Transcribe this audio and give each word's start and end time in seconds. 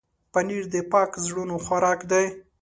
پنېر 0.33 0.63
د 0.73 0.75
پاک 0.91 1.11
زړونو 1.25 1.55
خوراک 1.65 1.99
دی. 2.11 2.25